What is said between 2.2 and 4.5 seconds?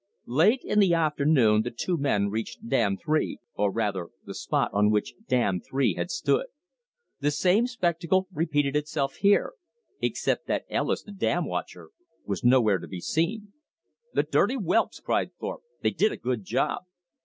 reached Dam Three, or rather the